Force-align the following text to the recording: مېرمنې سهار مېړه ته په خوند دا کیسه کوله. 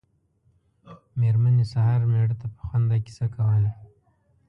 مېرمنې 1.19 1.65
سهار 1.73 2.01
مېړه 2.11 2.35
ته 2.41 2.47
په 2.55 2.61
خوند 2.65 2.85
دا 2.91 2.97
کیسه 3.05 3.25
کوله. 3.35 3.71